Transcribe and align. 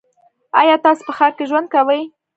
ایا 0.61 0.75
تاسو 0.85 1.01
په 1.07 1.13
ښار 1.17 1.31
کې 1.37 1.43
ژوند 1.49 1.67
کوی؟ 1.73 2.01